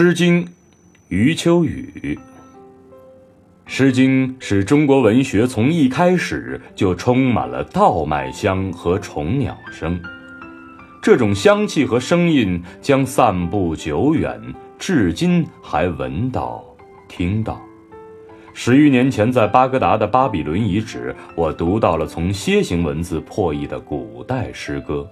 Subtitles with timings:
[0.00, 0.44] 诗经》，
[1.08, 2.16] 余秋雨。
[3.66, 10.00] 《诗经》使中国文学从一开始就充满了稻麦香和虫鸟声，
[11.02, 14.40] 这种香气和声音将散布久远，
[14.78, 16.64] 至今还闻到、
[17.08, 17.60] 听到。
[18.54, 25.04] 十余年前，在巴格达的巴比伦遗址，我读到了从楔形文字破译的古代诗歌，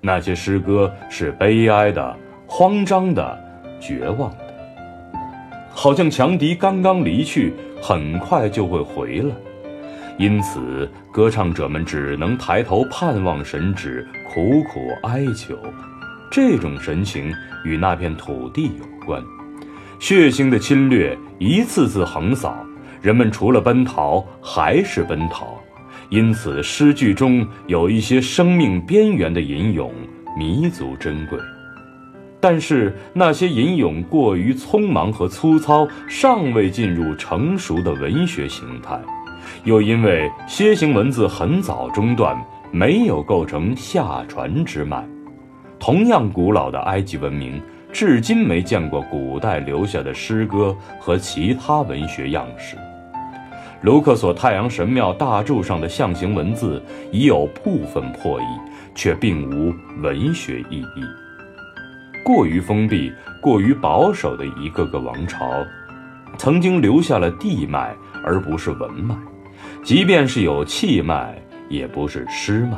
[0.00, 2.16] 那些诗歌是悲哀的、
[2.46, 3.47] 慌张的。
[3.80, 4.44] 绝望的，
[5.70, 9.34] 好像强敌刚刚离去，很快就会回来，
[10.18, 15.56] 因此歌唱者们只能抬头盼望神旨，苦苦哀求。
[16.30, 17.32] 这种神情
[17.64, 19.22] 与那片土地有关，
[19.98, 22.54] 血腥的侵略一次次横扫，
[23.00, 25.58] 人们除了奔逃还是奔逃，
[26.10, 29.90] 因此诗句中有一些生命边缘的吟咏，
[30.36, 31.38] 弥足珍贵。
[32.40, 39.00] 但是那些吟咏过于匆忙和粗糙，尚未进入成熟的文学形态，
[39.64, 42.36] 又因为楔形文字很早中断，
[42.70, 45.04] 没有构成下传之脉。
[45.80, 47.60] 同样古老的埃及文明，
[47.92, 52.76] 至今没见过古代留下的诗歌和其他文学样式。
[53.82, 56.82] 卢克索太阳神庙大柱上的象形文字
[57.12, 58.44] 已有部分破译，
[58.94, 61.27] 却并无文学意义。
[62.28, 65.64] 过于封闭、过于保守的一个个王朝，
[66.36, 69.16] 曾经留下了地脉，而不是文脉；
[69.82, 71.34] 即便是有气脉，
[71.70, 72.76] 也不是诗脉。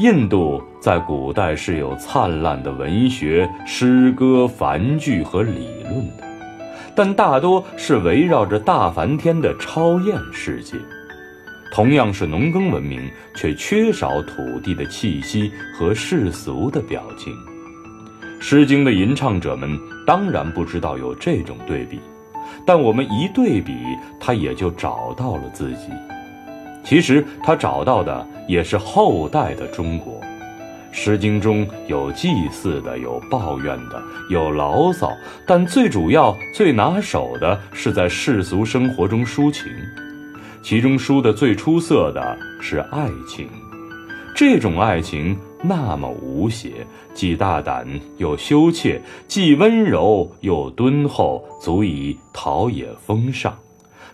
[0.00, 6.24] 印度在古代是有灿烂的文学、诗歌、梵句和理论的，
[6.94, 10.76] 但大多是围绕着大梵天的超验世界。
[11.72, 13.00] 同样是农耕文明，
[13.34, 17.32] 却缺少土地的气息和世俗的表情。
[18.38, 21.98] 《诗经》的吟唱者们当然不知道有这种对比，
[22.64, 23.74] 但我们一对比，
[24.20, 25.88] 他也就找到了自己。
[26.84, 30.14] 其实他找到的也是后代的中国。
[30.98, 35.10] 《诗经》中有祭祀的，有抱怨的，有牢骚，
[35.46, 39.64] 但最主要、最拿手的是在世俗生活中抒情。
[40.62, 43.48] 其中抒的最出色的是爱情，
[44.34, 45.36] 这种爱情。
[45.68, 47.86] 那么无邪，既大胆
[48.18, 53.56] 又羞怯，既温柔又敦厚，足以陶冶风尚。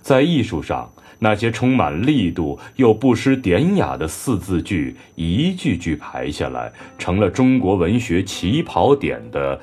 [0.00, 9.60] 在艺术上，那些充满力度又不失典雅的四字句，一句句排下来，成了中国文学起跑点的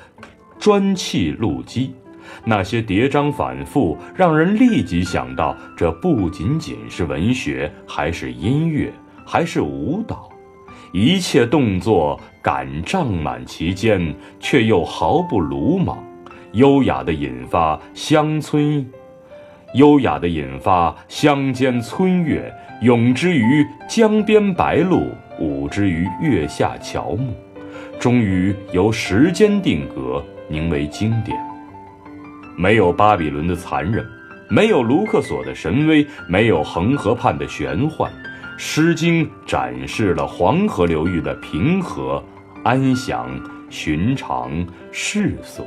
[0.58, 1.92] 砖砌路基。
[2.44, 8.92] 那些叠章反复，让人立即想到，这不仅仅是文学，还是音乐，
[9.26, 10.30] 还是舞蹈。
[10.92, 15.98] 一切动作感胀满其间，却又毫不鲁莽，
[16.52, 18.84] 优雅的引发乡村，
[19.74, 22.52] 优雅的引发乡间村乐，
[22.82, 27.32] 咏之于江边白鹭，舞之于月下乔木，
[27.98, 31.38] 终于由时间定格，凝为经典。
[32.56, 34.04] 没有巴比伦的残忍，
[34.48, 38.10] 没有卢克索的神威，没有恒河畔的玄幻。
[38.62, 42.22] 《诗经》展示了黄河流域的平和、
[42.62, 43.26] 安详、
[43.70, 44.52] 寻常、
[44.92, 45.64] 世俗，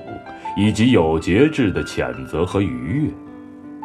[0.55, 3.09] 以及有节制的谴责和愉悦。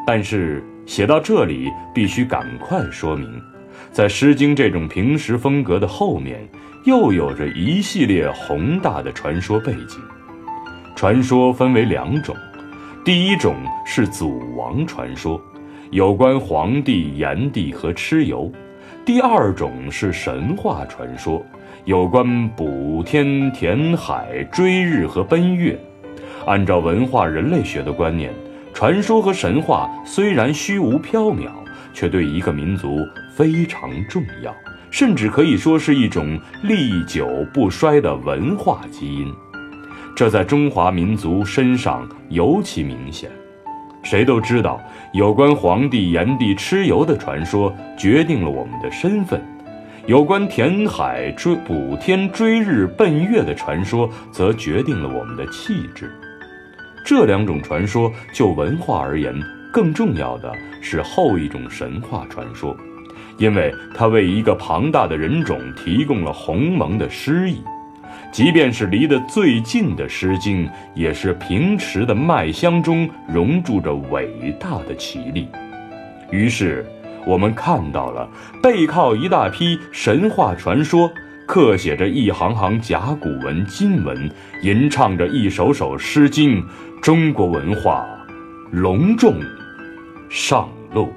[0.07, 3.27] 但是写到这里，必须赶快说明，
[3.91, 6.47] 在《诗经》这种平实风格的后面，
[6.85, 9.99] 又有着一系列宏大的传说背景。
[10.95, 12.37] 传说分为两种，
[13.07, 15.41] 第一种是祖王传说，
[15.93, 18.53] 有关黄帝、炎帝和蚩尤。
[19.09, 21.43] 第二种是神话传说，
[21.87, 25.81] 有关补天、填海、追日和奔月。
[26.45, 28.31] 按照文化人类学的观念，
[28.75, 31.49] 传说和神话虽然虚无缥缈，
[31.95, 32.99] 却对一个民族
[33.35, 34.55] 非常重要，
[34.91, 39.33] 甚至可以说是一种历久不衰的文化基因。
[40.15, 43.31] 这在中华民族身上尤其明显。
[44.09, 44.81] 谁都知道，
[45.13, 49.39] 有关黄帝、炎帝、蚩尤的传说决定了我们的身份；
[50.07, 56.11] 有关填海、追补天、追日、奔月的传说，则决定了我们的气质。
[57.05, 59.35] 这两种传说，就文化而言，
[59.71, 60.51] 更重要的
[60.81, 62.75] 是后一种神话传说，
[63.37, 67.59] 因为它为一个庞大的人种提供了鸿蒙的诗意。
[68.31, 75.49] 即便是离得最近的《诗经》，也是平实的麦香中融住着伟大的奇力。
[76.31, 76.87] 于是，
[77.27, 78.29] 我们看到了
[78.63, 81.11] 背靠一大批神话传说，
[81.47, 84.31] 刻写着一行行甲骨文金文，
[84.63, 86.63] 吟唱着一首首诗经，
[87.01, 88.07] 中国文化
[88.71, 89.35] 隆重
[90.29, 91.13] 上路。